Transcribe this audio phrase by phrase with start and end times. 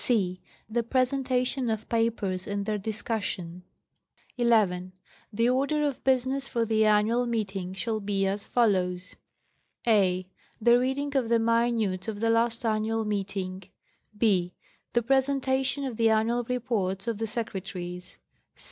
[0.03, 0.39] c.
[0.67, 3.61] The presentation of papers and their discussion.
[4.39, 9.15] 11.—The order of business for the annual meeting shall be as follows:
[9.85, 10.27] a.
[10.59, 13.61] The reading of the minutes of the last annual meeting.
[14.17, 14.55] b.
[14.93, 18.17] The presentation of the annual reports of the Secre taries.